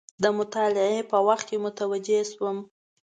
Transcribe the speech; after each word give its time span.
د 0.23 0.25
مطالعې 0.37 1.01
په 1.11 1.17
وخت 1.27 1.45
کې 1.49 1.57
متوجه 1.65 2.19
شوم. 2.31 2.57